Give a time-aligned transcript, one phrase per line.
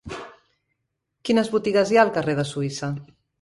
[1.29, 2.91] Quines botigues hi ha al carrer de Suïssa?